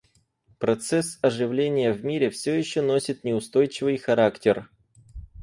[0.57, 4.67] Процесс оживления в мире все еще носит неустойчивый характер.